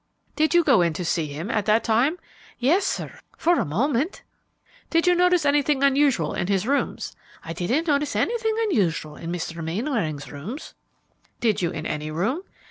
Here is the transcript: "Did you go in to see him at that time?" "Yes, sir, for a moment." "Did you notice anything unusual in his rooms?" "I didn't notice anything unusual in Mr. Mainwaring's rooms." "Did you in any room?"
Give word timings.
"Did 0.35 0.55
you 0.55 0.63
go 0.63 0.81
in 0.81 0.93
to 0.93 1.05
see 1.05 1.27
him 1.27 1.51
at 1.51 1.67
that 1.67 1.83
time?" 1.83 2.17
"Yes, 2.57 2.87
sir, 2.87 3.19
for 3.37 3.59
a 3.59 3.65
moment." 3.65 4.23
"Did 4.89 5.05
you 5.05 5.13
notice 5.13 5.45
anything 5.45 5.83
unusual 5.83 6.33
in 6.33 6.47
his 6.47 6.65
rooms?" 6.65 7.15
"I 7.45 7.53
didn't 7.53 7.85
notice 7.85 8.15
anything 8.15 8.57
unusual 8.63 9.15
in 9.15 9.31
Mr. 9.31 9.63
Mainwaring's 9.63 10.31
rooms." 10.31 10.73
"Did 11.39 11.61
you 11.61 11.69
in 11.69 11.85
any 11.85 12.09
room?" 12.09 12.41